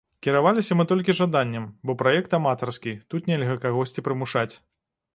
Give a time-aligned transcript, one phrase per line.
[0.27, 4.53] Кіраваліся мы толькі жаданнем, бо праект аматарскі, тут нельга кагосьці прымушаць.